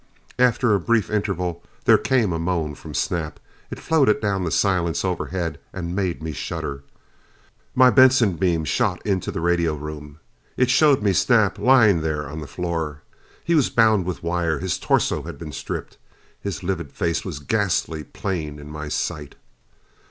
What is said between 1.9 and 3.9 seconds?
came a moan from Snap. It